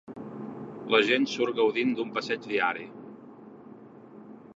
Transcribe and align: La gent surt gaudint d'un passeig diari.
La 0.93 1.01
gent 1.09 1.27
surt 1.33 1.59
gaudint 1.59 1.93
d'un 1.99 2.09
passeig 2.15 2.47
diari. 2.53 2.87